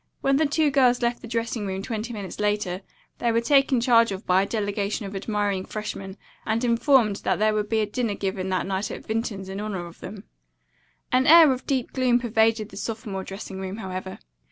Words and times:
When 0.21 0.37
the 0.37 0.47
two 0.47 0.71
girls 0.71 1.03
left 1.03 1.21
the 1.21 1.27
dressing 1.27 1.67
room 1.67 1.83
twenty 1.83 2.11
minutes 2.11 2.39
later, 2.39 2.81
they 3.19 3.31
were 3.31 3.39
taken 3.39 3.79
charge 3.79 4.11
of 4.11 4.25
by 4.25 4.41
a 4.41 4.45
delegation 4.47 5.05
of 5.05 5.15
admiring 5.15 5.63
freshmen 5.63 6.17
and 6.43 6.63
informed 6.63 7.17
that 7.17 7.37
there 7.37 7.53
would 7.53 7.69
be 7.69 7.81
a 7.81 7.85
dinner 7.85 8.15
given 8.15 8.49
that 8.49 8.65
night 8.65 8.89
at 8.89 9.05
Vinton's 9.05 9.47
in 9.47 9.59
honor 9.59 9.85
of 9.85 9.99
them. 9.99 10.23
An 11.11 11.27
air 11.27 11.51
of 11.53 11.67
deep 11.67 11.93
gloom 11.93 12.19
pervaded 12.19 12.69
the 12.69 12.77
sophomore 12.77 13.23
dressing 13.23 13.59
room, 13.61 13.77
however. 13.77 14.17